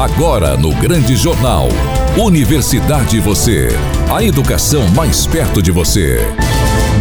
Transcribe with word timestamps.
Agora 0.00 0.56
no 0.56 0.74
Grande 0.74 1.14
Jornal. 1.14 1.68
Universidade 2.16 3.20
Você. 3.20 3.68
A 4.10 4.24
educação 4.24 4.88
mais 4.96 5.26
perto 5.26 5.60
de 5.60 5.70
você. 5.70 6.26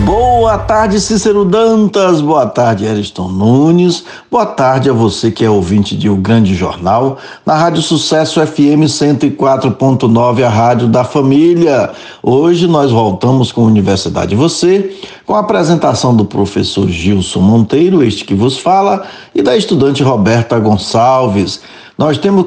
Boa 0.05 0.57
tarde, 0.57 0.99
Cícero 0.99 1.43
Dantas. 1.43 2.21
Boa 2.21 2.45
tarde, 2.45 2.87
Ariston 2.87 3.27
Nunes. 3.27 4.05
Boa 4.31 4.45
tarde 4.45 4.89
a 4.89 4.93
você 4.93 5.29
que 5.29 5.43
é 5.43 5.49
ouvinte 5.49 5.95
de 5.95 6.09
O 6.09 6.15
Grande 6.15 6.55
Jornal, 6.55 7.17
na 7.45 7.55
Rádio 7.55 7.81
Sucesso 7.81 8.39
FM 8.45 8.87
104.9, 8.87 10.43
a 10.43 10.49
rádio 10.49 10.87
da 10.87 11.03
família. 11.03 11.91
Hoje 12.23 12.65
nós 12.65 12.91
voltamos 12.91 13.51
com 13.51 13.61
a 13.61 13.67
Universidade 13.67 14.35
Você, 14.35 14.95
com 15.25 15.35
a 15.35 15.39
apresentação 15.39 16.15
do 16.15 16.23
professor 16.23 16.87
Gilson 16.87 17.41
Monteiro, 17.41 18.01
este 18.01 18.23
que 18.23 18.33
vos 18.33 18.57
fala, 18.57 19.03
e 19.35 19.41
da 19.41 19.57
estudante 19.57 20.01
Roberta 20.01 20.57
Gonçalves. 20.57 21.61
Nós 21.97 22.17
temos 22.17 22.45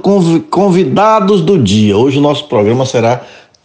convidados 0.51 1.43
do 1.43 1.59
dia. 1.59 1.95
Hoje 1.95 2.19
o 2.19 2.23
nosso 2.23 2.45
programa 2.45 2.87
será 2.87 3.21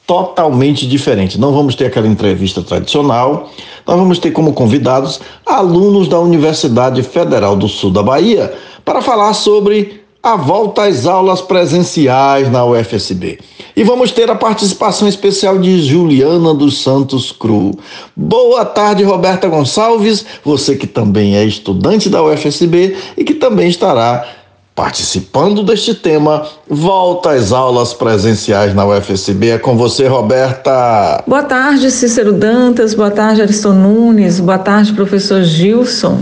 totalmente 0.07 0.88
diferente. 0.88 1.38
Não 1.38 1.52
vamos 1.52 1.75
ter 1.75 1.88
aquela 1.88 2.07
entrevista 2.07 2.63
tradicional. 2.63 3.52
Nós 3.85 3.97
vamos 3.97 4.17
ter 4.17 4.31
como 4.31 4.53
convidados 4.53 5.20
alunos 5.45 6.07
da 6.07 6.17
Universidade 6.17 7.03
Federal 7.03 7.57
do 7.57 7.67
Sul 7.67 7.91
da 7.91 8.02
Bahia 8.02 8.53
para 8.85 9.02
falar 9.02 9.33
sobre 9.33 10.02
a 10.23 10.35
volta 10.35 10.83
às 10.83 11.05
aulas 11.05 11.41
presenciais 11.41 12.49
na 12.49 12.66
UFSB. 12.66 13.39
E 13.75 13.83
vamos 13.83 14.11
ter 14.11 14.31
a 14.31 14.35
participação 14.35 15.07
especial 15.07 15.59
de 15.59 15.81
Juliana 15.81 16.53
dos 16.53 16.81
Santos 16.81 17.31
Cru. 17.31 17.71
Boa 18.16 18.66
tarde, 18.66 19.03
Roberta 19.03 19.47
Gonçalves, 19.47 20.25
você 20.44 20.75
que 20.75 20.88
também 20.88 21.38
é 21.38 21.45
estudante 21.45 22.09
da 22.09 22.23
UFSB 22.23 22.95
e 23.16 23.23
que 23.23 23.35
também 23.35 23.69
estará 23.69 24.25
Participando 24.77 25.63
deste 25.63 25.95
tema, 25.95 26.45
volta 26.70 27.31
às 27.31 27.52
aulas 27.52 27.95
presenciais 27.95 28.76
na 28.76 28.86
UFSB. 28.86 29.50
É 29.50 29.58
com 29.58 29.75
você, 29.75 30.06
Roberta. 30.08 31.23
Boa 31.25 31.42
tarde, 31.42 31.89
Cícero 31.89 32.31
Dantas. 32.31 32.94
Boa 32.94 33.09
tarde, 33.09 33.42
Ariston 33.42 33.73
Nunes. 33.73 34.39
Boa 34.39 34.59
tarde, 34.59 34.94
professor 34.94 35.42
Gilson. 35.42 36.22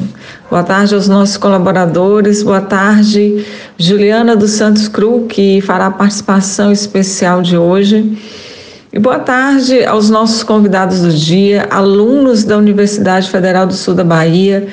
Boa 0.50 0.64
tarde 0.64 0.96
aos 0.96 1.10
nossos 1.10 1.36
colaboradores. 1.36 2.44
Boa 2.44 2.62
tarde, 2.62 3.46
Juliana 3.78 4.38
dos 4.38 4.52
Santos 4.52 4.88
Cru, 4.88 5.26
que 5.28 5.60
fará 5.60 5.88
a 5.88 5.92
participação 5.92 6.72
especial 6.72 7.42
de 7.42 7.58
hoje. 7.58 8.18
E 8.94 8.98
boa 8.98 9.20
tarde 9.20 9.84
aos 9.84 10.10
nossos 10.10 10.44
convidados 10.44 11.02
do 11.02 11.12
dia, 11.12 11.68
alunos 11.70 12.46
da 12.46 12.58
Universidade 12.58 13.30
Federal 13.30 13.68
do 13.68 13.74
Sul 13.74 13.94
da 13.94 14.06
Bahia, 14.06 14.66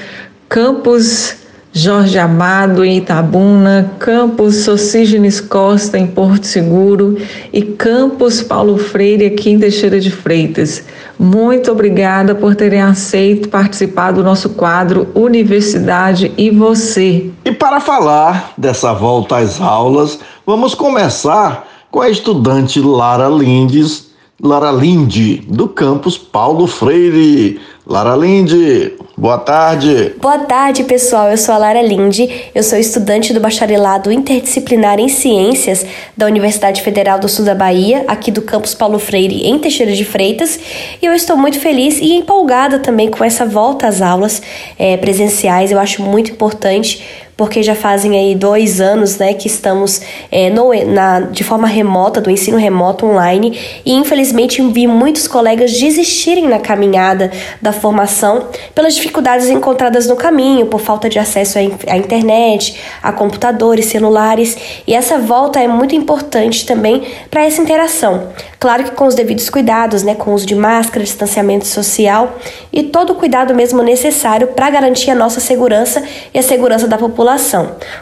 campus 0.48 1.41
Jorge 1.74 2.18
Amado 2.18 2.84
em 2.84 2.98
Itabuna, 2.98 3.92
Campus 3.98 4.56
Socígenes 4.56 5.40
Costa 5.40 5.98
em 5.98 6.06
Porto 6.06 6.46
Seguro 6.46 7.16
e 7.50 7.62
Campus 7.62 8.42
Paulo 8.42 8.76
Freire 8.76 9.24
aqui 9.24 9.50
em 9.50 9.58
Teixeira 9.58 9.98
de 9.98 10.10
Freitas. 10.10 10.84
Muito 11.18 11.72
obrigada 11.72 12.34
por 12.34 12.54
terem 12.54 12.82
aceito 12.82 13.48
participar 13.48 14.12
do 14.12 14.22
nosso 14.22 14.50
quadro 14.50 15.08
Universidade 15.14 16.30
e 16.36 16.50
Você. 16.50 17.30
E 17.42 17.52
para 17.52 17.80
falar 17.80 18.52
dessa 18.58 18.92
volta 18.92 19.38
às 19.38 19.58
aulas, 19.58 20.18
vamos 20.44 20.74
começar 20.74 21.66
com 21.90 22.02
a 22.02 22.10
estudante 22.10 22.80
Lara 22.80 23.28
Lindes, 23.28 24.10
Lara 24.42 24.72
Linde, 24.72 25.36
do 25.48 25.68
campus 25.68 26.18
Paulo 26.18 26.66
Freire. 26.66 27.60
Lara 27.84 28.14
Linde, 28.14 28.92
boa 29.16 29.38
tarde. 29.38 30.14
Boa 30.20 30.38
tarde, 30.38 30.84
pessoal. 30.84 31.28
Eu 31.28 31.36
sou 31.36 31.52
a 31.52 31.58
Lara 31.58 31.82
Linde. 31.82 32.28
Eu 32.54 32.62
sou 32.62 32.78
estudante 32.78 33.34
do 33.34 33.40
bacharelado 33.40 34.12
interdisciplinar 34.12 35.00
em 35.00 35.08
Ciências 35.08 35.84
da 36.16 36.26
Universidade 36.26 36.80
Federal 36.80 37.18
do 37.18 37.28
Sul 37.28 37.44
da 37.44 37.56
Bahia, 37.56 38.04
aqui 38.06 38.30
do 38.30 38.40
campus 38.40 38.72
Paulo 38.72 39.00
Freire, 39.00 39.48
em 39.48 39.58
Teixeira 39.58 39.92
de 39.92 40.04
Freitas. 40.04 40.60
E 41.02 41.06
eu 41.06 41.12
estou 41.12 41.36
muito 41.36 41.58
feliz 41.58 41.98
e 41.98 42.12
empolgada 42.12 42.78
também 42.78 43.10
com 43.10 43.24
essa 43.24 43.44
volta 43.44 43.88
às 43.88 44.00
aulas 44.00 44.40
é, 44.78 44.96
presenciais. 44.96 45.72
Eu 45.72 45.80
acho 45.80 46.02
muito 46.02 46.30
importante 46.30 47.02
porque 47.42 47.60
já 47.60 47.74
fazem 47.74 48.16
aí 48.16 48.36
dois 48.36 48.80
anos 48.80 49.18
né, 49.18 49.34
que 49.34 49.48
estamos 49.48 50.00
é, 50.30 50.48
no, 50.48 50.72
na, 50.86 51.18
de 51.22 51.42
forma 51.42 51.66
remota, 51.66 52.20
do 52.20 52.30
ensino 52.30 52.56
remoto 52.56 53.04
online, 53.04 53.58
e 53.84 53.92
infelizmente 53.92 54.62
vi 54.70 54.86
muitos 54.86 55.26
colegas 55.26 55.72
desistirem 55.72 56.46
na 56.46 56.60
caminhada 56.60 57.32
da 57.60 57.72
formação 57.72 58.46
pelas 58.76 58.94
dificuldades 58.94 59.48
encontradas 59.48 60.06
no 60.06 60.14
caminho, 60.14 60.66
por 60.66 60.80
falta 60.80 61.08
de 61.08 61.18
acesso 61.18 61.58
à 61.58 61.96
internet, 61.96 62.78
a 63.02 63.10
computadores, 63.10 63.86
celulares, 63.86 64.56
e 64.86 64.94
essa 64.94 65.18
volta 65.18 65.58
é 65.58 65.66
muito 65.66 65.96
importante 65.96 66.64
também 66.64 67.02
para 67.28 67.44
essa 67.44 67.60
interação. 67.60 68.28
Claro 68.60 68.84
que 68.84 68.92
com 68.92 69.06
os 69.06 69.16
devidos 69.16 69.50
cuidados, 69.50 70.04
né, 70.04 70.14
com 70.14 70.30
o 70.30 70.34
uso 70.34 70.46
de 70.46 70.54
máscara, 70.54 71.04
distanciamento 71.04 71.66
social 71.66 72.38
e 72.72 72.84
todo 72.84 73.14
o 73.14 73.16
cuidado 73.16 73.52
mesmo 73.52 73.82
necessário 73.82 74.46
para 74.46 74.70
garantir 74.70 75.10
a 75.10 75.16
nossa 75.16 75.40
segurança 75.40 76.00
e 76.32 76.38
a 76.38 76.42
segurança 76.42 76.86
da 76.86 76.96
população. 76.96 77.31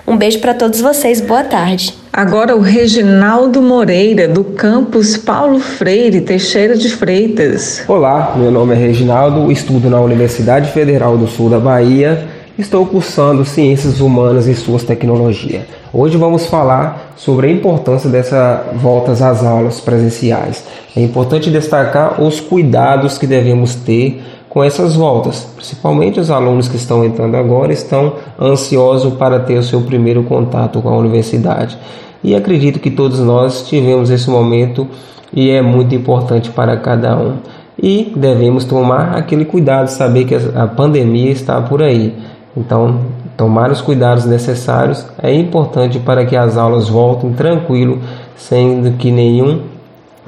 Um 0.07 0.17
beijo 0.17 0.41
para 0.41 0.55
todos 0.55 0.81
vocês, 0.81 1.21
boa 1.21 1.45
tarde. 1.45 1.95
Agora 2.13 2.57
o 2.57 2.61
Reginaldo 2.61 3.63
Moreira, 3.63 4.27
do 4.27 4.43
campus 4.43 5.17
Paulo 5.17 5.61
Freire, 5.61 6.21
Teixeira 6.21 6.77
de 6.77 6.89
Freitas. 6.89 7.85
Olá, 7.87 8.35
meu 8.37 8.51
nome 8.51 8.75
é 8.75 8.79
Reginaldo, 8.79 9.51
estudo 9.51 9.89
na 9.89 10.01
Universidade 10.01 10.71
Federal 10.73 11.17
do 11.17 11.27
Sul 11.27 11.49
da 11.49 11.59
Bahia 11.59 12.29
Estou 12.61 12.85
cursando 12.85 13.43
Ciências 13.43 14.03
Humanas 14.03 14.47
e 14.47 14.55
Suas 14.55 14.83
Tecnologias. 14.85 15.63
Hoje 15.91 16.19
vamos 16.19 16.45
falar 16.45 17.15
sobre 17.17 17.47
a 17.47 17.51
importância 17.51 18.11
dessas 18.11 18.61
voltas 18.75 19.23
às 19.23 19.43
aulas 19.43 19.81
presenciais. 19.81 20.63
É 20.95 21.01
importante 21.01 21.49
destacar 21.49 22.21
os 22.23 22.39
cuidados 22.39 23.17
que 23.17 23.27
devemos 23.27 23.75
ter 23.77 24.23
com 24.51 24.63
essas 24.65 24.97
voltas. 24.97 25.49
Principalmente 25.55 26.21
os 26.21 26.31
alunos 26.31 26.69
que 26.69 26.77
estão 26.77 27.05
entrando 27.05 27.37
agora 27.37 27.73
estão 27.73 28.15
ansiosos 28.39 29.15
para 29.15 29.39
ter 29.39 29.57
o 29.57 29.63
seu 29.63 29.81
primeiro 29.83 30.25
contato 30.25 30.83
com 30.83 30.89
a 30.89 30.99
universidade. 30.99 31.79
E 32.23 32.35
acredito 32.35 32.81
que 32.81 32.91
todos 32.91 33.21
nós 33.21 33.67
tivemos 33.67 34.11
esse 34.11 34.29
momento 34.29 34.87
e 35.33 35.51
é 35.51 35.63
muito 35.63 35.95
importante 35.95 36.51
para 36.51 36.77
cada 36.77 37.17
um. 37.17 37.37
E 37.81 38.13
devemos 38.15 38.65
tomar 38.65 39.17
aquele 39.17 39.45
cuidado, 39.45 39.87
saber 39.89 40.25
que 40.25 40.35
a 40.35 40.67
pandemia 40.67 41.31
está 41.31 41.59
por 41.63 41.81
aí. 41.81 42.15
Então, 42.55 43.01
tomar 43.37 43.71
os 43.71 43.81
cuidados 43.81 44.27
necessários 44.27 45.07
é 45.23 45.33
importante 45.33 45.99
para 46.01 46.27
que 46.27 46.37
as 46.37 46.59
aulas 46.59 46.89
voltem 46.89 47.33
tranquilo, 47.33 48.01
sendo 48.37 48.99
que 48.99 49.11
nenhum 49.13 49.61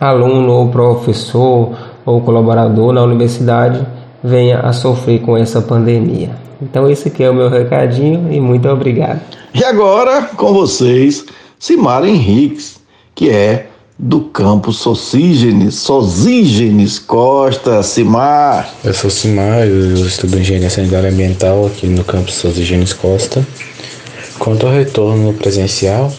aluno 0.01 0.53
ou 0.53 0.69
professor 0.69 1.73
ou 2.07 2.21
colaborador 2.21 2.93
na 2.93 3.03
universidade 3.03 3.85
venha 4.23 4.61
a 4.61 4.73
sofrer 4.73 5.21
com 5.21 5.37
essa 5.37 5.61
pandemia. 5.61 6.31
Então 6.61 6.89
esse 6.91 7.09
aqui 7.09 7.23
é 7.23 7.31
o 7.31 7.35
meu 7.35 7.49
recadinho 7.49 8.33
e 8.33 8.41
muito 8.41 8.69
obrigado. 8.69 9.21
E 9.55 9.65
agora 9.65 10.23
com 10.37 10.53
vocês, 10.53 11.25
Simara 11.59 12.09
Henriques, 12.09 12.81
que 13.15 13.31
é 13.31 13.67
do 13.99 14.21
campo 14.21 14.73
Sosígenes, 14.73 15.77
Sosígenes 15.77 16.99
Costa, 16.99 17.83
Cimar. 17.83 18.69
Eu 18.85 18.95
sou 18.95 19.11
Cimar, 19.11 19.67
eu 19.67 19.95
estudo 20.07 20.39
Engenharia 20.39 20.71
Sanitária 20.71 21.11
Ambiental 21.11 21.67
aqui 21.67 21.87
no 21.87 22.03
campo 22.03 22.31
Sosígenes 22.31 22.93
Costa. 22.93 23.47
Quanto 24.39 24.67
ao 24.67 24.73
retorno 24.73 25.33
presencial, 25.35 26.13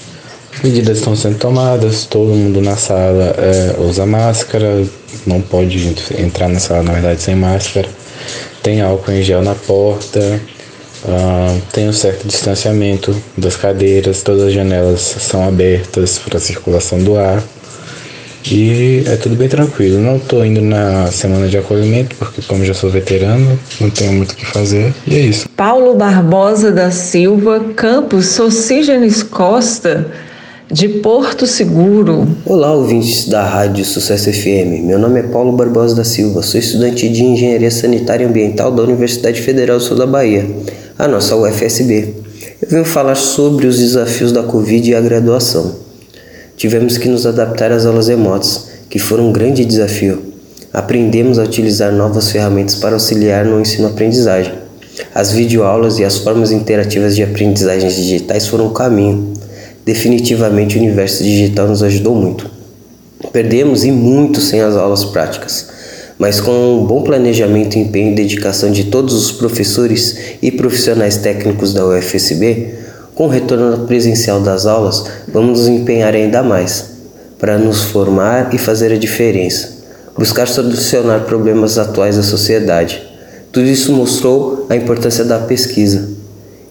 medidas 0.63 0.99
estão 0.99 1.15
sendo 1.15 1.37
tomadas, 1.37 2.05
todo 2.05 2.29
mundo 2.29 2.61
na 2.61 2.77
sala 2.77 3.35
é, 3.37 3.75
usa 3.79 4.05
máscara, 4.05 4.85
não 5.25 5.41
pode 5.41 5.95
entrar 6.17 6.47
na 6.47 6.59
sala, 6.59 6.83
na 6.83 6.93
verdade, 6.93 7.21
sem 7.21 7.35
máscara. 7.35 7.87
Tem 8.61 8.81
álcool 8.81 9.11
em 9.11 9.21
gel 9.21 9.41
na 9.41 9.55
porta, 9.55 10.19
uh, 11.05 11.61
tem 11.71 11.89
um 11.89 11.93
certo 11.93 12.27
distanciamento 12.27 13.15
das 13.37 13.55
cadeiras, 13.55 14.23
todas 14.23 14.43
as 14.43 14.53
janelas 14.53 15.01
são 15.01 15.47
abertas 15.47 16.19
para 16.19 16.37
a 16.37 16.41
circulação 16.41 16.99
do 17.03 17.17
ar. 17.17 17.43
E 18.51 19.03
é 19.07 19.15
tudo 19.15 19.35
bem 19.35 19.47
tranquilo. 19.47 19.99
Não 19.99 20.17
estou 20.17 20.45
indo 20.45 20.61
na 20.61 21.09
semana 21.11 21.47
de 21.47 21.57
acolhimento, 21.57 22.15
porque 22.17 22.41
como 22.41 22.65
já 22.65 22.73
sou 22.73 22.89
veterano, 22.89 23.57
não 23.79 23.89
tenho 23.89 24.13
muito 24.13 24.33
o 24.33 24.35
que 24.35 24.45
fazer. 24.45 24.93
E 25.07 25.15
é 25.15 25.19
isso. 25.19 25.47
Paulo 25.55 25.95
Barbosa 25.95 26.71
da 26.71 26.91
Silva, 26.91 27.61
Campos 27.75 28.27
Socigenes 28.27 29.23
Costa, 29.23 30.11
de 30.73 30.89
Porto 30.89 31.45
Seguro. 31.45 32.27
Olá, 32.47 32.73
ouvintes 32.73 33.27
da 33.27 33.43
Rádio 33.43 33.85
Sucesso 33.85 34.33
FM. 34.33 34.81
Meu 34.83 34.97
nome 34.97 35.19
é 35.19 35.23
Paulo 35.23 35.51
Barbosa 35.51 35.95
da 35.95 36.03
Silva, 36.03 36.41
sou 36.41 36.59
estudante 36.59 37.07
de 37.07 37.23
Engenharia 37.23 37.69
Sanitária 37.69 38.25
e 38.25 38.27
Ambiental 38.27 38.71
da 38.71 38.81
Universidade 38.81 39.39
Federal 39.39 39.77
do 39.77 39.83
Sul 39.83 39.95
da 39.95 40.07
Bahia, 40.07 40.49
a 40.97 41.07
nossa 41.07 41.35
UFSB. 41.35 42.15
Eu 42.59 42.67
venho 42.67 42.85
falar 42.85 43.13
sobre 43.13 43.67
os 43.67 43.77
desafios 43.77 44.31
da 44.31 44.41
Covid 44.41 44.89
e 44.89 44.95
a 44.95 44.99
graduação. 44.99 45.75
Tivemos 46.57 46.97
que 46.97 47.07
nos 47.07 47.27
adaptar 47.27 47.71
às 47.71 47.85
aulas 47.85 48.07
remotas, 48.07 48.69
que 48.89 48.97
foram 48.97 49.29
um 49.29 49.31
grande 49.31 49.63
desafio. 49.63 50.23
Aprendemos 50.73 51.37
a 51.37 51.43
utilizar 51.43 51.91
novas 51.91 52.31
ferramentas 52.31 52.73
para 52.73 52.95
auxiliar 52.95 53.45
no 53.45 53.61
ensino-aprendizagem. 53.61 54.53
As 55.13 55.31
videoaulas 55.31 55.99
e 55.99 56.03
as 56.03 56.17
formas 56.17 56.51
interativas 56.51 57.15
de 57.15 57.21
aprendizagens 57.21 57.95
digitais 57.95 58.47
foram 58.47 58.65
o 58.65 58.71
caminho. 58.71 59.33
Definitivamente 59.85 60.77
o 60.77 60.81
universo 60.81 61.23
digital 61.23 61.67
nos 61.67 61.83
ajudou 61.83 62.15
muito. 62.15 62.49
Perdemos 63.31 63.83
e 63.83 63.91
muito 63.91 64.39
sem 64.39 64.61
as 64.61 64.75
aulas 64.75 65.03
práticas, 65.03 65.69
mas 66.17 66.39
com 66.39 66.51
um 66.51 66.85
bom 66.85 67.01
planejamento, 67.01 67.77
empenho 67.77 68.11
e 68.11 68.15
dedicação 68.15 68.71
de 68.71 68.85
todos 68.85 69.13
os 69.13 69.31
professores 69.31 70.17
e 70.41 70.51
profissionais 70.51 71.17
técnicos 71.17 71.73
da 71.73 71.85
UFSB, 71.85 72.75
com 73.15 73.25
o 73.25 73.29
retorno 73.29 73.85
presencial 73.85 74.39
das 74.39 74.65
aulas, 74.65 75.05
vamos 75.27 75.59
nos 75.59 75.67
empenhar 75.67 76.13
ainda 76.13 76.41
mais 76.41 76.91
para 77.37 77.57
nos 77.57 77.83
formar 77.83 78.53
e 78.53 78.57
fazer 78.57 78.93
a 78.93 78.97
diferença, 78.97 79.69
buscar 80.17 80.47
solucionar 80.47 81.25
problemas 81.25 81.77
atuais 81.77 82.15
da 82.15 82.23
sociedade. 82.23 83.03
Tudo 83.51 83.67
isso 83.67 83.91
mostrou 83.91 84.65
a 84.69 84.75
importância 84.75 85.25
da 85.25 85.39
pesquisa 85.39 86.09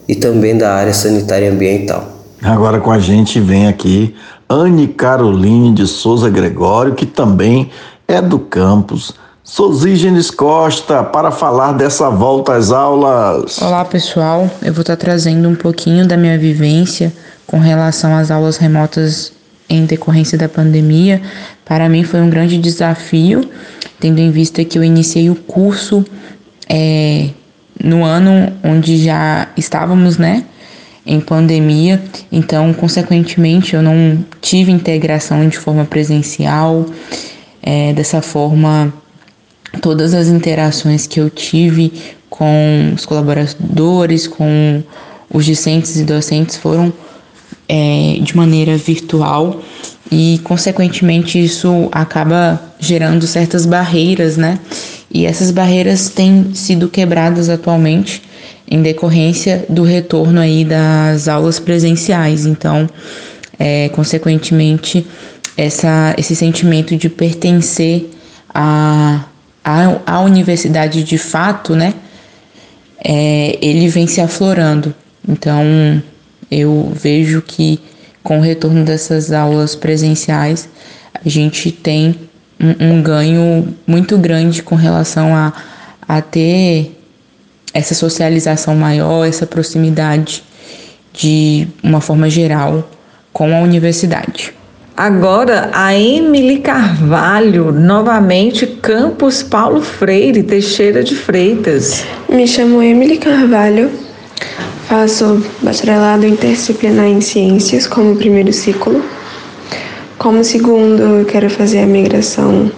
e 0.07 0.15
também 0.15 0.57
da 0.57 0.73
área 0.73 0.93
sanitária 0.93 1.45
e 1.45 1.49
ambiental. 1.49 2.12
Agora 2.43 2.81
com 2.81 2.91
a 2.91 2.99
gente 2.99 3.39
vem 3.39 3.67
aqui 3.67 4.13
Anne 4.49 4.89
Caroline 4.89 5.71
de 5.73 5.87
Souza 5.87 6.29
Gregório, 6.29 6.93
que 6.93 7.05
também 7.05 7.71
é 8.05 8.21
do 8.21 8.37
campus. 8.37 9.13
Sosígenes 9.45 10.29
Costa, 10.29 11.03
para 11.03 11.31
falar 11.31 11.71
dessa 11.71 12.09
volta 12.09 12.53
às 12.53 12.69
aulas. 12.69 13.61
Olá 13.61 13.85
pessoal, 13.85 14.49
eu 14.61 14.73
vou 14.73 14.81
estar 14.81 14.97
trazendo 14.97 15.47
um 15.47 15.55
pouquinho 15.55 16.05
da 16.05 16.17
minha 16.17 16.37
vivência 16.37 17.13
com 17.47 17.59
relação 17.59 18.13
às 18.13 18.29
aulas 18.29 18.57
remotas 18.57 19.31
em 19.69 19.85
decorrência 19.85 20.37
da 20.37 20.49
pandemia. 20.49 21.21
Para 21.63 21.87
mim 21.87 22.03
foi 22.03 22.19
um 22.19 22.29
grande 22.29 22.57
desafio, 22.57 23.49
tendo 24.01 24.19
em 24.19 24.31
vista 24.31 24.65
que 24.65 24.77
eu 24.77 24.83
iniciei 24.83 25.29
o 25.29 25.35
curso 25.35 26.05
é, 26.69 27.29
no 27.81 28.03
ano 28.03 28.51
onde 28.63 28.97
já 28.97 29.47
estávamos, 29.55 30.17
né, 30.17 30.43
em 31.05 31.19
pandemia, 31.19 32.01
então, 32.31 32.73
consequentemente, 32.73 33.75
eu 33.75 33.81
não 33.81 34.23
tive 34.41 34.71
integração 34.71 35.47
de 35.47 35.57
forma 35.57 35.85
presencial. 35.85 36.85
É, 37.61 37.93
dessa 37.93 38.21
forma, 38.21 38.93
todas 39.81 40.13
as 40.13 40.27
interações 40.27 41.07
que 41.07 41.19
eu 41.19 41.29
tive 41.29 41.93
com 42.29 42.91
os 42.95 43.05
colaboradores, 43.05 44.27
com 44.27 44.83
os 45.29 45.45
discentes 45.45 45.95
e 45.97 46.03
docentes 46.03 46.57
foram 46.57 46.91
é, 47.67 48.17
de 48.21 48.35
maneira 48.35 48.75
virtual 48.77 49.61
e, 50.11 50.39
consequentemente, 50.43 51.43
isso 51.43 51.89
acaba 51.91 52.61
gerando 52.79 53.25
certas 53.25 53.65
barreiras, 53.65 54.37
né? 54.37 54.59
E 55.11 55.25
essas 55.25 55.51
barreiras 55.51 56.09
têm 56.09 56.53
sido 56.53 56.87
quebradas 56.89 57.49
atualmente 57.49 58.21
em 58.67 58.81
decorrência 58.81 59.65
do 59.69 59.83
retorno 59.83 60.39
aí 60.39 60.65
das 60.65 61.27
aulas 61.27 61.59
presenciais. 61.59 62.45
Então, 62.45 62.89
é, 63.59 63.89
consequentemente, 63.89 65.05
essa, 65.57 66.15
esse 66.17 66.35
sentimento 66.35 66.95
de 66.95 67.09
pertencer 67.09 68.09
à, 68.53 69.25
à, 69.63 69.99
à 70.05 70.21
universidade 70.21 71.03
de 71.03 71.17
fato, 71.17 71.75
né? 71.75 71.93
É, 73.05 73.57
ele 73.61 73.87
vem 73.89 74.07
se 74.07 74.21
aflorando. 74.21 74.93
Então, 75.27 76.01
eu 76.49 76.91
vejo 76.95 77.41
que 77.41 77.79
com 78.23 78.39
o 78.39 78.41
retorno 78.41 78.85
dessas 78.85 79.31
aulas 79.31 79.75
presenciais, 79.75 80.69
a 81.13 81.27
gente 81.27 81.71
tem 81.71 82.15
um, 82.59 82.95
um 82.95 83.01
ganho 83.01 83.75
muito 83.85 84.17
grande 84.17 84.63
com 84.63 84.75
relação 84.75 85.35
a, 85.35 85.51
a 86.07 86.21
ter 86.21 86.97
essa 87.73 87.95
socialização 87.95 88.75
maior, 88.75 89.25
essa 89.25 89.45
proximidade 89.45 90.43
de 91.13 91.67
uma 91.81 92.01
forma 92.01 92.29
geral 92.29 92.89
com 93.31 93.53
a 93.55 93.59
universidade. 93.61 94.53
Agora, 94.95 95.71
a 95.73 95.95
Emily 95.95 96.59
Carvalho, 96.59 97.71
novamente, 97.71 98.67
Campus 98.67 99.41
Paulo 99.41 99.81
Freire, 99.81 100.43
Teixeira 100.43 101.03
de 101.03 101.15
Freitas. 101.15 102.03
Me 102.29 102.47
chamo 102.47 102.79
Emily 102.79 103.17
Carvalho, 103.17 103.89
faço 104.87 105.43
bacharelado 105.63 106.27
interdisciplinar 106.27 107.07
em 107.07 107.21
Ciências 107.21 107.87
como 107.87 108.15
primeiro 108.15 108.53
ciclo. 108.53 109.03
Como 110.19 110.43
segundo, 110.43 111.01
eu 111.01 111.25
quero 111.25 111.49
fazer 111.49 111.79
a 111.79 111.87
migração 111.87 112.71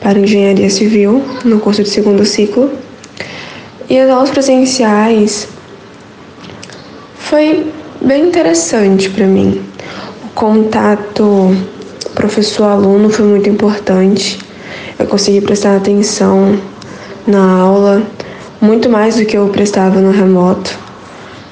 para 0.00 0.18
Engenharia 0.18 0.70
Civil 0.70 1.22
no 1.44 1.60
curso 1.60 1.82
de 1.82 1.90
segundo 1.90 2.24
ciclo. 2.24 2.70
E 3.94 3.98
as 4.00 4.10
aulas 4.10 4.30
presenciais 4.30 5.46
foi 7.14 7.64
bem 8.00 8.26
interessante 8.26 9.08
para 9.08 9.24
mim. 9.24 9.62
O 10.24 10.28
contato 10.34 11.56
professor-aluno 12.12 13.08
foi 13.08 13.24
muito 13.24 13.48
importante. 13.48 14.40
Eu 14.98 15.06
consegui 15.06 15.40
prestar 15.40 15.76
atenção 15.76 16.58
na 17.24 17.60
aula 17.60 18.02
muito 18.60 18.90
mais 18.90 19.14
do 19.14 19.24
que 19.24 19.36
eu 19.36 19.46
prestava 19.50 20.00
no 20.00 20.10
remoto. 20.10 20.76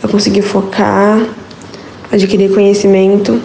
Eu 0.02 0.08
consegui 0.08 0.42
focar, 0.42 1.24
adquirir 2.10 2.52
conhecimento. 2.52 3.40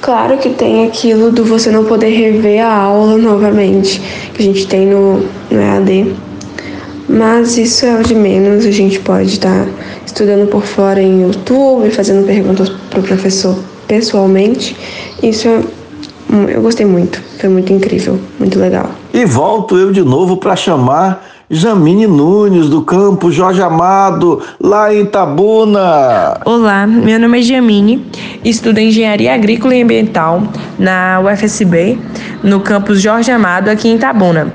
Claro 0.00 0.38
que 0.38 0.48
tem 0.54 0.86
aquilo 0.86 1.30
do 1.30 1.44
você 1.44 1.70
não 1.70 1.84
poder 1.84 2.16
rever 2.16 2.64
a 2.64 2.72
aula 2.72 3.18
novamente, 3.18 4.00
que 4.32 4.40
a 4.40 4.44
gente 4.46 4.66
tem 4.66 4.86
no, 4.86 5.18
no 5.50 5.60
EAD 5.60 6.27
mas 7.08 7.56
isso 7.56 7.86
é 7.86 7.98
o 7.98 8.02
de 8.02 8.14
menos, 8.14 8.66
a 8.66 8.70
gente 8.70 9.00
pode 9.00 9.30
estar 9.30 9.66
estudando 10.04 10.48
por 10.48 10.62
fora 10.62 11.00
em 11.00 11.22
YouTube, 11.22 11.90
fazendo 11.90 12.26
perguntas 12.26 12.68
para 12.90 13.00
o 13.00 13.02
professor 13.02 13.58
pessoalmente. 13.86 14.76
Isso 15.22 15.48
é, 15.48 15.62
eu 16.48 16.60
gostei 16.60 16.84
muito, 16.84 17.22
foi 17.40 17.48
muito 17.48 17.72
incrível, 17.72 18.18
muito 18.38 18.58
legal. 18.58 18.90
E 19.14 19.24
volto 19.24 19.78
eu 19.78 19.90
de 19.90 20.02
novo 20.02 20.36
para 20.36 20.54
chamar 20.54 21.26
Jamine 21.50 22.06
Nunes, 22.06 22.68
do 22.68 22.82
campo 22.82 23.32
Jorge 23.32 23.62
Amado, 23.62 24.42
lá 24.60 24.94
em 24.94 25.00
Itabuna. 25.00 26.38
Olá, 26.44 26.86
meu 26.86 27.18
nome 27.18 27.38
é 27.38 27.42
Jamine, 27.42 28.06
estudo 28.44 28.78
Engenharia 28.78 29.32
Agrícola 29.32 29.74
e 29.74 29.82
Ambiental 29.82 30.42
na 30.78 31.20
UFSB, 31.20 31.98
no 32.42 32.60
campus 32.60 33.00
Jorge 33.00 33.30
Amado, 33.30 33.70
aqui 33.70 33.88
em 33.88 33.94
Itabuna. 33.94 34.52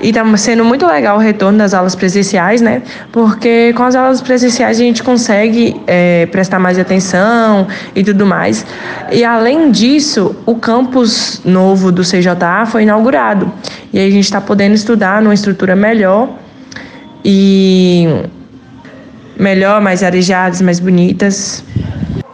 E 0.00 0.08
está 0.08 0.36
sendo 0.36 0.64
muito 0.64 0.86
legal 0.86 1.16
o 1.16 1.20
retorno 1.20 1.58
das 1.58 1.74
aulas 1.74 1.94
presenciais, 1.94 2.60
né? 2.60 2.82
Porque 3.10 3.72
com 3.74 3.82
as 3.82 3.94
aulas 3.94 4.20
presenciais 4.20 4.78
a 4.78 4.82
gente 4.82 5.02
consegue 5.02 5.80
é, 5.86 6.26
prestar 6.26 6.58
mais 6.58 6.78
atenção 6.78 7.66
e 7.94 8.04
tudo 8.04 8.24
mais. 8.24 8.64
E 9.10 9.24
além 9.24 9.70
disso, 9.70 10.36
o 10.46 10.54
campus 10.54 11.40
novo 11.44 11.90
do 11.90 12.02
CJA 12.02 12.66
foi 12.66 12.82
inaugurado. 12.82 13.52
E 13.92 13.98
aí 13.98 14.08
a 14.08 14.10
gente 14.10 14.24
está 14.24 14.40
podendo 14.40 14.74
estudar 14.74 15.20
numa 15.22 15.34
estrutura 15.34 15.74
melhor 15.74 16.28
e 17.24 18.06
melhor, 19.38 19.80
mais 19.80 20.02
arejadas, 20.02 20.60
mais 20.60 20.80
bonitas. 20.80 21.64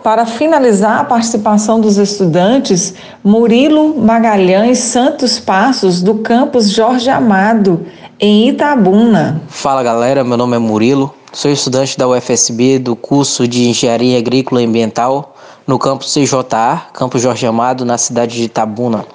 Para 0.04 0.26
finalizar 0.26 1.00
a 1.00 1.04
participação 1.04 1.80
dos 1.80 1.96
estudantes, 1.96 2.92
Murilo 3.24 3.98
Magalhães 3.98 4.76
Santos 4.76 5.40
Passos, 5.40 6.02
do 6.02 6.16
campus 6.16 6.68
Jorge 6.68 7.08
Amado, 7.08 7.86
em 8.20 8.50
Itabuna. 8.50 9.40
Fala 9.48 9.82
galera, 9.82 10.22
meu 10.22 10.36
nome 10.36 10.56
é 10.56 10.58
Murilo, 10.58 11.14
sou 11.32 11.50
estudante 11.50 11.96
da 11.96 12.06
UFSB 12.06 12.78
do 12.80 12.94
curso 12.94 13.48
de 13.48 13.66
Engenharia 13.66 14.18
Agrícola 14.18 14.60
e 14.60 14.66
Ambiental 14.66 15.34
no 15.66 15.78
campus 15.78 16.12
CJA, 16.12 16.82
campus 16.92 17.22
Jorge 17.22 17.46
Amado, 17.46 17.82
na 17.86 17.96
cidade 17.96 18.36
de 18.36 18.42
Itabuna. 18.42 19.06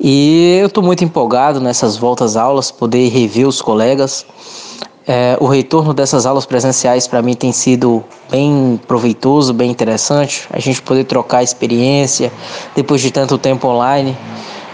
E 0.00 0.58
eu 0.60 0.66
estou 0.66 0.82
muito 0.82 1.04
empolgado 1.04 1.60
nessas 1.60 1.96
voltas 1.96 2.36
aulas, 2.36 2.72
poder 2.72 3.08
rever 3.10 3.46
os 3.46 3.62
colegas 3.62 4.26
é, 5.06 5.36
o 5.38 5.46
retorno 5.46 5.94
dessas 5.94 6.26
aulas 6.26 6.44
presenciais 6.44 7.06
para 7.06 7.22
mim 7.22 7.34
tem 7.34 7.52
sido 7.52 8.02
bem 8.30 8.80
proveitoso, 8.88 9.54
bem 9.54 9.70
interessante. 9.70 10.48
A 10.52 10.58
gente 10.58 10.82
poder 10.82 11.04
trocar 11.04 11.42
experiência 11.42 12.32
depois 12.74 13.00
de 13.00 13.12
tanto 13.12 13.38
tempo 13.38 13.68
online. 13.68 14.16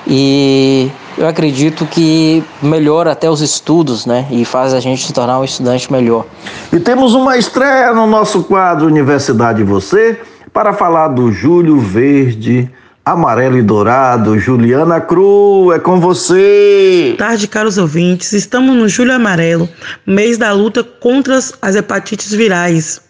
E 0.07 0.91
eu 1.19 1.29
acredito 1.29 1.87
que 1.87 2.43
melhora 2.62 3.12
até 3.12 3.31
os 3.31 3.41
estudos, 3.41 4.07
né? 4.07 4.27
E 4.31 4.45
faz 4.45 4.73
a 4.73 4.81
gente 4.81 5.07
se 5.07 5.12
tornar 5.12 5.39
um 5.39 5.45
estudante 5.45 5.93
melhor. 5.93 6.25
E 6.73 6.81
temos 6.81 7.15
uma 7.15 7.37
estreia 7.37 7.93
no 7.93 8.07
nosso 8.07 8.43
quadro 8.43 8.87
Universidade 8.87 9.62
Você 9.62 10.19
para 10.53 10.73
falar 10.73 11.09
do 11.09 11.31
Júlio 11.31 11.79
Verde 11.79 12.71
Amarelo 13.04 13.59
e 13.59 13.62
Dourado, 13.62 14.38
Juliana 14.38 15.00
Cru, 15.00 15.73
é 15.73 15.78
com 15.80 15.99
você. 15.99 17.16
Tarde, 17.18 17.49
caros 17.49 17.76
ouvintes. 17.76 18.32
Estamos 18.32 18.76
no 18.76 18.88
Julho 18.88 19.12
Amarelo, 19.12 19.68
mês 20.06 20.38
da 20.38 20.52
luta 20.52 20.85
contra 20.85 21.37
as 21.37 21.75
hepatites 21.75 22.32
virais. 22.32 23.00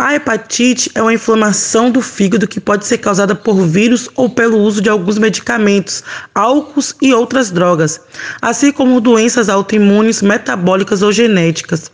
A 0.00 0.14
hepatite 0.14 0.90
é 0.94 1.02
uma 1.02 1.12
inflamação 1.12 1.90
do 1.90 2.00
fígado 2.00 2.48
que 2.48 2.58
pode 2.58 2.86
ser 2.86 2.96
causada 2.96 3.34
por 3.34 3.66
vírus 3.66 4.08
ou 4.16 4.30
pelo 4.30 4.56
uso 4.56 4.80
de 4.80 4.88
alguns 4.88 5.18
medicamentos, 5.18 6.02
álcools 6.34 6.96
e 7.02 7.12
outras 7.12 7.50
drogas, 7.50 8.00
assim 8.40 8.72
como 8.72 8.98
doenças 8.98 9.50
autoimunes, 9.50 10.22
metabólicas 10.22 11.02
ou 11.02 11.12
genéticas. 11.12 11.92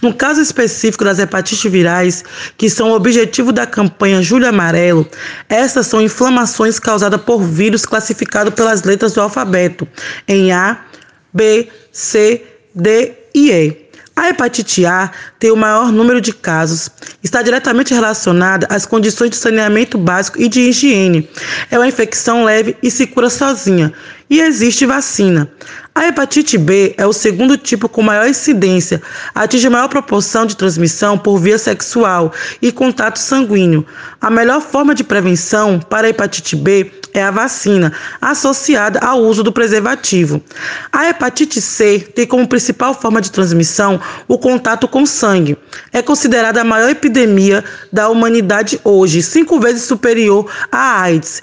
No 0.00 0.14
caso 0.14 0.40
específico 0.40 1.02
das 1.02 1.18
hepatites 1.18 1.68
virais, 1.68 2.22
que 2.56 2.70
são 2.70 2.92
o 2.92 2.94
objetivo 2.94 3.50
da 3.50 3.66
campanha 3.66 4.22
Julho 4.22 4.46
Amarelo, 4.46 5.04
essas 5.48 5.88
são 5.88 6.00
inflamações 6.00 6.78
causadas 6.78 7.20
por 7.20 7.42
vírus 7.42 7.84
classificados 7.84 8.54
pelas 8.54 8.84
letras 8.84 9.12
do 9.14 9.22
alfabeto 9.22 9.88
em 10.28 10.52
A, 10.52 10.82
B, 11.34 11.68
C, 11.90 12.44
D 12.72 13.12
e 13.34 13.50
E. 13.50 13.89
A 14.20 14.28
hepatite 14.28 14.84
A 14.84 15.10
tem 15.38 15.50
o 15.50 15.56
maior 15.56 15.90
número 15.90 16.20
de 16.20 16.30
casos. 16.30 16.90
Está 17.24 17.40
diretamente 17.40 17.94
relacionada 17.94 18.66
às 18.68 18.84
condições 18.84 19.30
de 19.30 19.36
saneamento 19.36 19.96
básico 19.96 20.38
e 20.38 20.46
de 20.46 20.60
higiene. 20.60 21.26
É 21.70 21.78
uma 21.78 21.88
infecção 21.88 22.44
leve 22.44 22.76
e 22.82 22.90
se 22.90 23.06
cura 23.06 23.30
sozinha. 23.30 23.90
E 24.30 24.40
existe 24.40 24.86
vacina. 24.86 25.50
A 25.92 26.06
hepatite 26.06 26.56
B 26.56 26.94
é 26.96 27.04
o 27.04 27.12
segundo 27.12 27.58
tipo 27.58 27.88
com 27.88 28.00
maior 28.00 28.28
incidência, 28.28 29.02
atinge 29.34 29.68
maior 29.68 29.88
proporção 29.88 30.46
de 30.46 30.56
transmissão 30.56 31.18
por 31.18 31.36
via 31.36 31.58
sexual 31.58 32.32
e 32.62 32.70
contato 32.70 33.18
sanguíneo. 33.18 33.84
A 34.20 34.30
melhor 34.30 34.62
forma 34.62 34.94
de 34.94 35.02
prevenção 35.02 35.80
para 35.80 36.06
a 36.06 36.10
hepatite 36.10 36.54
B 36.54 36.92
é 37.12 37.24
a 37.24 37.32
vacina, 37.32 37.92
associada 38.20 39.00
ao 39.00 39.20
uso 39.20 39.42
do 39.42 39.50
preservativo. 39.50 40.40
A 40.92 41.08
hepatite 41.08 41.60
C 41.60 41.98
tem 41.98 42.24
como 42.24 42.46
principal 42.46 42.94
forma 42.94 43.20
de 43.20 43.32
transmissão 43.32 44.00
o 44.28 44.38
contato 44.38 44.86
com 44.86 45.04
sangue. 45.04 45.58
É 45.92 46.00
considerada 46.00 46.60
a 46.60 46.64
maior 46.64 46.90
epidemia 46.90 47.64
da 47.92 48.08
humanidade 48.08 48.80
hoje, 48.84 49.24
cinco 49.24 49.58
vezes 49.58 49.82
superior 49.82 50.48
à 50.70 51.02
AIDS. 51.02 51.42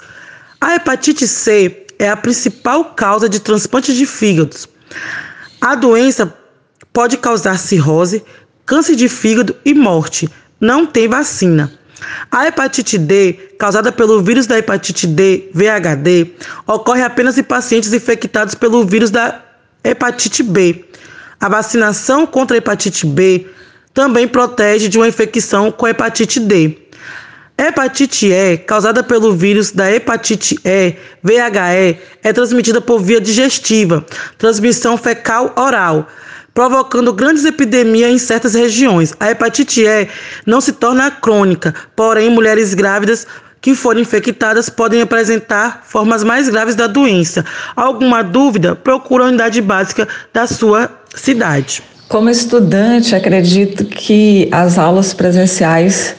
A 0.58 0.74
hepatite 0.74 1.28
C 1.28 1.84
é 1.98 2.08
a 2.08 2.16
principal 2.16 2.84
causa 2.86 3.28
de 3.28 3.40
transplante 3.40 3.94
de 3.94 4.06
fígados. 4.06 4.68
A 5.60 5.74
doença 5.74 6.32
pode 6.92 7.16
causar 7.16 7.58
cirrose, 7.58 8.24
câncer 8.64 8.94
de 8.94 9.08
fígado 9.08 9.56
e 9.64 9.74
morte. 9.74 10.28
Não 10.60 10.86
tem 10.86 11.08
vacina. 11.08 11.72
A 12.30 12.46
hepatite 12.46 12.96
D, 12.96 13.32
causada 13.58 13.90
pelo 13.90 14.22
vírus 14.22 14.46
da 14.46 14.58
hepatite 14.58 15.06
D, 15.06 15.50
VHD, 15.52 16.32
ocorre 16.66 17.02
apenas 17.02 17.36
em 17.36 17.42
pacientes 17.42 17.92
infectados 17.92 18.54
pelo 18.54 18.84
vírus 18.84 19.10
da 19.10 19.42
hepatite 19.82 20.42
B. 20.42 20.84
A 21.40 21.48
vacinação 21.48 22.26
contra 22.26 22.56
a 22.56 22.58
hepatite 22.58 23.06
B 23.06 23.46
também 23.92 24.28
protege 24.28 24.88
de 24.88 24.96
uma 24.96 25.08
infecção 25.08 25.72
com 25.72 25.88
hepatite 25.88 26.38
D. 26.38 26.87
Hepatite 27.60 28.28
E, 28.32 28.56
causada 28.56 29.02
pelo 29.02 29.34
vírus 29.34 29.72
da 29.72 29.90
hepatite 29.90 30.60
E, 30.64 30.94
VHE, 31.24 31.98
é 32.22 32.32
transmitida 32.32 32.80
por 32.80 33.00
via 33.00 33.20
digestiva, 33.20 34.06
transmissão 34.38 34.96
fecal 34.96 35.52
oral, 35.56 36.06
provocando 36.54 37.12
grandes 37.12 37.44
epidemias 37.44 38.12
em 38.12 38.18
certas 38.18 38.54
regiões. 38.54 39.12
A 39.18 39.32
hepatite 39.32 39.82
E 39.84 40.06
não 40.46 40.60
se 40.60 40.72
torna 40.72 41.10
crônica, 41.10 41.74
porém, 41.96 42.30
mulheres 42.30 42.74
grávidas 42.74 43.26
que 43.60 43.74
forem 43.74 44.02
infectadas 44.02 44.68
podem 44.68 45.02
apresentar 45.02 45.82
formas 45.84 46.22
mais 46.22 46.48
graves 46.48 46.76
da 46.76 46.86
doença. 46.86 47.44
Alguma 47.74 48.22
dúvida? 48.22 48.76
Procure 48.76 49.24
a 49.24 49.26
unidade 49.26 49.60
básica 49.60 50.06
da 50.32 50.46
sua 50.46 50.88
cidade. 51.12 51.82
Como 52.08 52.30
estudante, 52.30 53.16
acredito 53.16 53.84
que 53.84 54.48
as 54.52 54.78
aulas 54.78 55.12
presenciais 55.12 56.14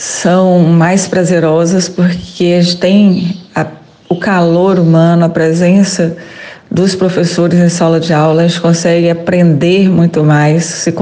são 0.00 0.60
mais 0.60 1.06
prazerosas 1.06 1.86
porque 1.86 2.58
tem 2.80 3.36
a, 3.54 3.66
o 4.08 4.16
calor 4.16 4.78
humano, 4.78 5.26
a 5.26 5.28
presença 5.28 6.16
dos 6.70 6.94
professores 6.94 7.58
em 7.58 7.68
sala 7.68 8.00
de 8.00 8.10
aula, 8.10 8.40
a 8.40 8.48
gente 8.48 8.62
consegue 8.62 9.10
aprender 9.10 9.90
muito 9.90 10.24
mais, 10.24 10.64
se 10.64 10.94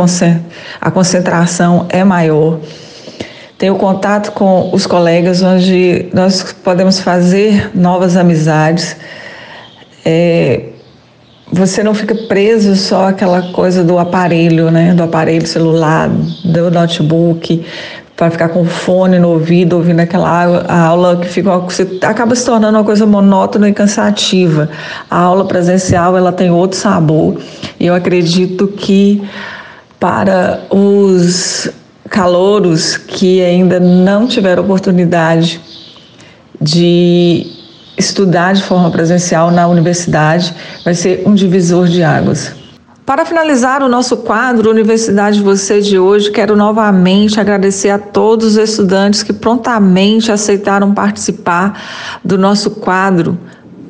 a 0.81 0.91
concentração 0.91 1.87
é 1.91 2.03
maior. 2.03 2.59
Tem 3.57 3.71
o 3.71 3.77
contato 3.77 4.33
com 4.33 4.75
os 4.75 4.85
colegas, 4.85 5.43
onde 5.43 6.07
nós 6.13 6.53
podemos 6.53 6.99
fazer 6.99 7.71
novas 7.77 8.17
amizades. 8.17 8.97
É, 10.05 10.71
você 11.53 11.85
não 11.85 11.95
fica 11.95 12.17
preso 12.27 12.75
só 12.75 13.11
àquela 13.11 13.53
coisa 13.53 13.85
do 13.85 13.97
aparelho, 13.97 14.73
né? 14.73 14.93
Do 14.93 15.05
aparelho 15.05 15.47
celular, 15.47 16.09
do 16.09 16.69
notebook 16.69 17.65
para 18.19 18.33
ficar 18.33 18.49
com 18.49 18.65
fone 18.65 19.17
no 19.17 19.29
ouvido, 19.29 19.77
ouvindo 19.77 20.01
aquela 20.01 20.65
aula 20.69 21.19
que 21.19 21.29
fica, 21.29 21.53
acaba 22.03 22.35
se 22.35 22.45
tornando 22.45 22.77
uma 22.77 22.85
coisa 22.85 23.07
monótona 23.07 23.69
e 23.69 23.73
cansativa. 23.73 24.69
A 25.09 25.19
aula 25.21 25.45
presencial 25.45 26.17
ela 26.17 26.33
tem 26.33 26.51
outro 26.51 26.77
sabor 26.77 27.41
e 27.79 27.87
eu 27.87 27.95
acredito 27.95 28.67
que 28.67 29.23
para 30.01 30.65
os 30.69 31.71
calouros 32.11 32.97
que 32.97 33.41
ainda 33.41 33.79
não 33.79 34.27
tiveram 34.27 34.65
oportunidade 34.65 35.61
de 36.61 37.47
estudar 37.97 38.53
de 38.53 38.65
forma 38.65 38.91
presencial 38.91 39.53
na 39.53 39.69
universidade, 39.69 40.53
vai 40.85 40.95
ser 40.95 41.23
um 41.25 41.37
divisor 41.37 41.87
de 41.87 42.03
águas. 42.03 42.58
Para 43.09 43.25
finalizar 43.25 43.83
o 43.83 43.89
nosso 43.89 44.19
quadro 44.19 44.69
Universidade 44.69 45.41
Você 45.41 45.81
de 45.81 45.99
hoje, 45.99 46.31
quero 46.31 46.55
novamente 46.55 47.41
agradecer 47.41 47.89
a 47.89 47.99
todos 47.99 48.49
os 48.49 48.57
estudantes 48.59 49.23
que 49.23 49.33
prontamente 49.33 50.31
aceitaram 50.31 50.93
participar 50.93 52.21
do 52.23 52.37
nosso 52.37 52.73
quadro. 52.73 53.39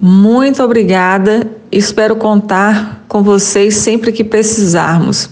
Muito 0.01 0.63
obrigada. 0.63 1.51
Espero 1.73 2.15
contar 2.15 3.03
com 3.09 3.21
vocês 3.25 3.75
sempre 3.75 4.13
que 4.13 4.23
precisarmos. 4.23 5.29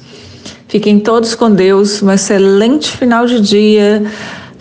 Fiquem 0.67 0.99
todos 0.99 1.37
com 1.37 1.49
Deus. 1.49 2.03
Um 2.03 2.11
excelente 2.11 2.91
final 2.91 3.25
de 3.25 3.41
dia 3.41 4.03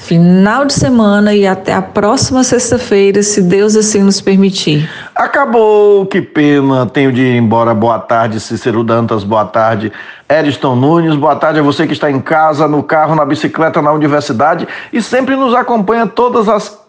final 0.05 0.65
de 0.65 0.73
semana 0.73 1.33
e 1.33 1.47
até 1.47 1.73
a 1.73 1.81
próxima 1.81 2.43
sexta-feira, 2.43 3.23
se 3.23 3.41
Deus 3.41 3.75
assim 3.75 4.03
nos 4.03 4.21
permitir. 4.21 4.89
Acabou, 5.15 6.05
que 6.05 6.21
pena. 6.21 6.85
Tenho 6.85 7.11
de 7.11 7.21
ir 7.21 7.37
embora. 7.37 7.73
Boa 7.73 7.97
tarde, 7.97 8.39
Cícero 8.39 8.83
Dantas. 8.83 9.23
Boa 9.23 9.45
tarde, 9.45 9.91
Eriston 10.29 10.75
Nunes. 10.75 11.15
Boa 11.15 11.35
tarde 11.35 11.59
a 11.59 11.63
você 11.63 11.87
que 11.87 11.93
está 11.93 12.11
em 12.11 12.21
casa, 12.21 12.67
no 12.67 12.83
carro, 12.83 13.15
na 13.15 13.25
bicicleta, 13.25 13.81
na 13.81 13.91
universidade 13.91 14.67
e 14.93 15.01
sempre 15.01 15.35
nos 15.35 15.55
acompanha 15.55 16.05
todas 16.05 16.47
as 16.47 16.84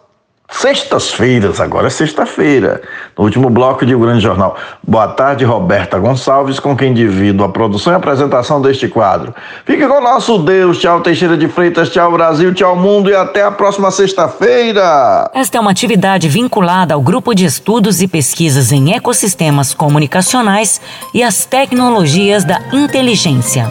Sextas-feiras, 0.49 1.59
agora 1.59 1.87
é 1.87 1.89
sexta-feira, 1.89 2.81
no 3.17 3.25
último 3.25 3.49
bloco 3.49 3.85
de 3.85 3.93
O 3.93 3.99
Grande 3.99 4.21
Jornal. 4.21 4.55
Boa 4.81 5.09
tarde, 5.09 5.43
Roberta 5.43 5.99
Gonçalves, 5.99 6.57
com 6.57 6.75
quem 6.75 6.93
divido 6.93 7.43
a 7.43 7.49
produção 7.49 7.91
e 7.91 7.95
a 7.95 7.97
apresentação 7.97 8.61
deste 8.61 8.87
quadro. 8.87 9.35
Fique 9.65 9.85
com 9.85 9.97
o 9.97 10.01
nosso 10.01 10.37
Deus, 10.39 10.79
tchau 10.79 11.01
Teixeira 11.01 11.35
de 11.35 11.49
Freitas, 11.49 11.89
tchau 11.89 12.13
Brasil, 12.13 12.53
tchau 12.53 12.77
mundo 12.77 13.09
e 13.09 13.15
até 13.15 13.43
a 13.43 13.51
próxima 13.51 13.91
sexta-feira. 13.91 15.29
Esta 15.33 15.57
é 15.57 15.61
uma 15.61 15.71
atividade 15.71 16.29
vinculada 16.29 16.93
ao 16.93 17.01
Grupo 17.01 17.35
de 17.35 17.43
Estudos 17.43 18.01
e 18.01 18.07
Pesquisas 18.07 18.71
em 18.71 18.93
Ecossistemas 18.93 19.73
Comunicacionais 19.73 20.79
e 21.13 21.23
as 21.23 21.45
Tecnologias 21.45 22.45
da 22.45 22.61
Inteligência. 22.71 23.69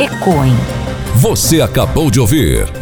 ECOIN. 0.00 0.56
Você 1.14 1.62
acabou 1.62 2.10
de 2.10 2.18
ouvir. 2.18 2.81